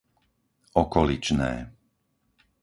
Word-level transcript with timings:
Okoličné 0.81 1.51